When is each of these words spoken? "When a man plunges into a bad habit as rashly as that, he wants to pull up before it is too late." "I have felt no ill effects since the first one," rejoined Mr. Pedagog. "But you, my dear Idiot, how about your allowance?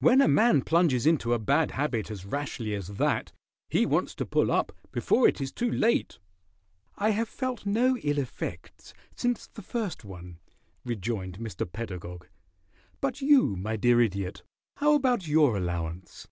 "When 0.00 0.20
a 0.20 0.26
man 0.26 0.62
plunges 0.62 1.06
into 1.06 1.32
a 1.32 1.38
bad 1.38 1.70
habit 1.70 2.10
as 2.10 2.24
rashly 2.24 2.74
as 2.74 2.88
that, 2.88 3.30
he 3.68 3.86
wants 3.86 4.16
to 4.16 4.26
pull 4.26 4.50
up 4.50 4.72
before 4.90 5.28
it 5.28 5.40
is 5.40 5.52
too 5.52 5.70
late." 5.70 6.18
"I 6.96 7.10
have 7.10 7.28
felt 7.28 7.64
no 7.64 7.96
ill 7.98 8.18
effects 8.18 8.94
since 9.14 9.46
the 9.46 9.62
first 9.62 10.04
one," 10.04 10.40
rejoined 10.84 11.38
Mr. 11.38 11.70
Pedagog. 11.70 12.26
"But 13.00 13.20
you, 13.20 13.54
my 13.54 13.76
dear 13.76 14.00
Idiot, 14.00 14.42
how 14.78 14.94
about 14.94 15.28
your 15.28 15.56
allowance? 15.56 16.26